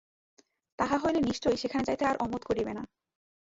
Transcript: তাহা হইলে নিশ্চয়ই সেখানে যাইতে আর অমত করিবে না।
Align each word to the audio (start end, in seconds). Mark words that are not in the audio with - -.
তাহা 0.79 0.95
হইলে 0.97 1.19
নিশ্চয়ই 1.21 1.57
সেখানে 1.57 1.83
যাইতে 1.83 2.03
আর 2.05 2.15
অমত 2.17 2.41
করিবে 2.43 2.71
না। 2.73 2.83